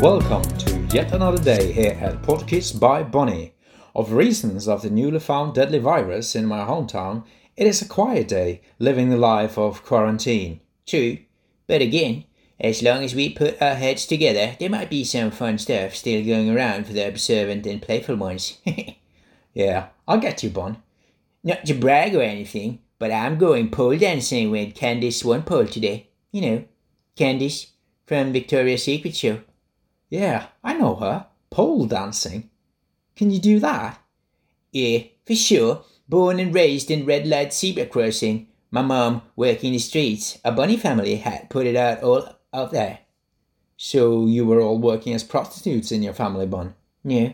[0.00, 3.54] Welcome to yet another day here at Podkids by Bonnie.
[3.96, 7.24] Of reasons of the newly found deadly virus in my hometown,
[7.56, 10.60] it is a quiet day, living the life of quarantine.
[10.86, 11.18] True,
[11.66, 12.26] but again,
[12.60, 16.24] as long as we put our heads together, there might be some fun stuff still
[16.24, 18.58] going around for the observant and playful ones.
[19.52, 20.80] yeah, I'll get you, Bon.
[21.42, 26.06] Not to brag or anything, but I'm going pole dancing with Candice Swanepoel today.
[26.30, 26.64] You know,
[27.16, 27.70] Candice
[28.06, 29.40] from Victoria's Secret Show.
[30.10, 31.26] Yeah, I know her.
[31.50, 32.50] Pole dancing.
[33.16, 34.00] Can you do that?
[34.72, 35.84] Yeah, for sure.
[36.08, 38.48] Born and raised in red light zebra crossing.
[38.70, 40.38] My mom working in the streets.
[40.44, 43.00] A bunny family had put it out all out there.
[43.76, 46.74] So you were all working as prostitutes in your family, Bun?
[47.04, 47.32] No.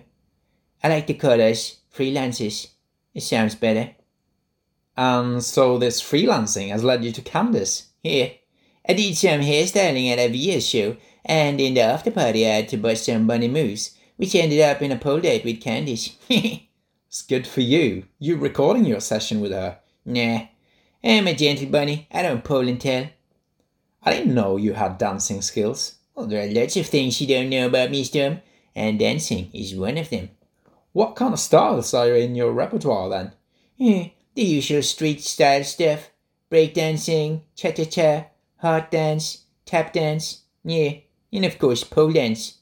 [0.83, 2.69] I like to call us freelancers.
[3.15, 3.95] It sounds better.
[4.97, 7.87] And so this freelancing has led you to Candice?
[8.03, 8.29] Yeah.
[8.87, 12.69] I did some hairstyling at a VS show and in the after party, I had
[12.71, 16.15] to bust some bunny moves, which ended up in a pole date with Candice.
[17.09, 18.05] it's good for you.
[18.19, 19.79] You recording your session with her?
[20.05, 20.47] Nah.
[21.03, 22.09] I'm a gentle bunny.
[22.11, 23.09] I don't pole and tell.
[24.03, 25.97] I didn't know you had dancing skills.
[26.15, 28.41] Well, there are lots of things you don't know about me, Storm,
[28.75, 30.31] and dancing is one of them.
[30.93, 33.33] What kind of styles are you in your repertoire then?
[33.77, 36.11] Yeah, the usual street style stuff.
[36.51, 38.27] Breakdancing, cha-cha-cha,
[38.59, 40.43] heart dance, tap dance.
[40.63, 40.93] Yeah,
[41.35, 42.59] and of course pole dance.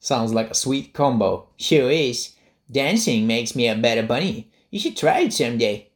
[0.00, 1.48] Sounds like a sweet combo.
[1.56, 2.34] Sure is.
[2.70, 4.50] Dancing makes me a better bunny.
[4.70, 5.88] You should try it someday.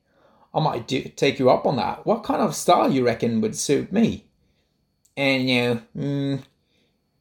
[0.54, 2.06] I might do, take you up on that.
[2.06, 4.24] What kind of style you reckon would suit me?
[5.16, 5.82] And know.
[5.96, 6.42] Mm,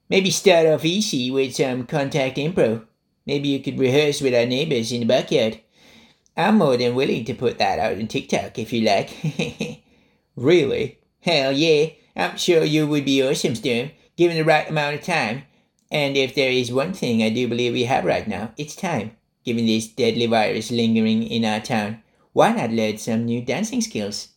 [0.10, 2.86] maybe start off easy with some contact improv.
[3.26, 5.60] Maybe you could rehearse with our neighbors in the backyard.
[6.36, 9.84] I'm more than willing to put that out on TikTok if you like.
[10.36, 11.00] really?
[11.22, 11.88] Hell yeah.
[12.16, 15.44] I'm sure you would be awesome, Storm given the right amount of time.
[15.90, 19.16] And if there is one thing I do believe we have right now, it's time.
[19.46, 24.30] Given this deadly virus lingering in our town, why not learn some new dancing skills?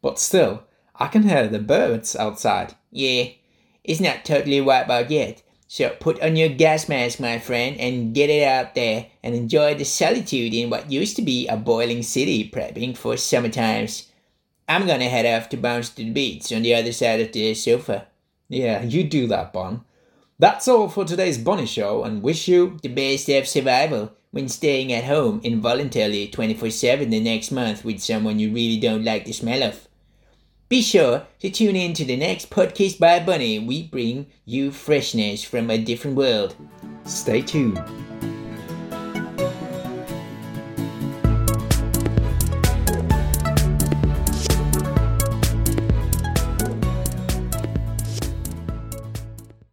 [0.00, 0.64] But still,
[0.96, 2.74] I can hear the birds outside.
[2.90, 3.24] Yeah,
[3.84, 5.42] it's not totally wiped out yet.
[5.68, 9.74] So put on your gas mask, my friend, and get it out there and enjoy
[9.74, 14.10] the solitude in what used to be a boiling city prepping for summer times.
[14.68, 17.54] I'm gonna head off to bounce to the beach on the other side of the
[17.54, 18.06] sofa.
[18.52, 19.82] Yeah, you do that, Bon.
[20.38, 24.92] That's all for today's Bonnie Show and wish you the best of survival when staying
[24.92, 29.32] at home involuntarily 24 7 the next month with someone you really don't like the
[29.32, 29.88] smell of.
[30.68, 33.58] Be sure to tune in to the next podcast by Bunny.
[33.58, 36.54] We bring you freshness from a different world.
[37.06, 37.82] Stay tuned.